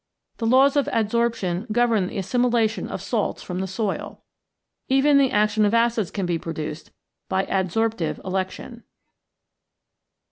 [0.37, 4.23] The laws of adsorption govern the assimi lation of salts from the soil.
[4.89, 6.89] Even the action of acids can be produced
[7.29, 8.81] by adsorptive election.